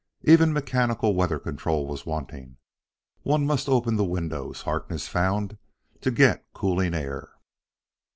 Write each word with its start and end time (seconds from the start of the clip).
Even 0.23 0.51
mechanical 0.51 1.13
weather 1.13 1.37
control 1.37 1.85
was 1.85 2.07
wanting; 2.07 2.57
one 3.21 3.45
must 3.45 3.69
open 3.69 3.97
the 3.97 4.03
windows, 4.03 4.63
Harkness 4.63 5.07
found, 5.07 5.59
to 5.99 6.09
get 6.09 6.43
cooling 6.53 6.95
air. 6.95 7.29